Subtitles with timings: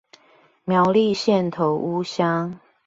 [0.65, 2.57] 苗栗縣頭屋鄉